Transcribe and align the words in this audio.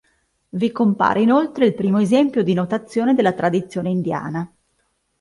Vi 0.49 0.71
compare 0.71 1.21
inoltre 1.21 1.67
il 1.67 1.75
primo 1.75 1.99
esempio 1.99 2.41
di 2.41 2.55
notazione 2.55 3.13
della 3.13 3.33
tradizione 3.33 3.89
indiana. 3.89 4.51